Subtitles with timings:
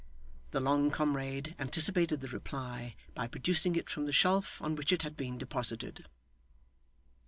[0.49, 5.03] The long comrade anticipated the reply, by producing it from the shelf on which it
[5.03, 6.07] had been deposited.